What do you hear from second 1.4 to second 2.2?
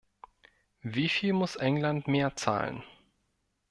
England